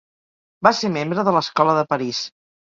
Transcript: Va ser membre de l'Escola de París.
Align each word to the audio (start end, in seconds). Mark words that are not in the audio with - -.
Va 0.67 0.71
ser 0.77 0.91
membre 0.95 1.27
de 1.29 1.35
l'Escola 1.37 1.79
de 1.83 1.87
París. 1.95 2.27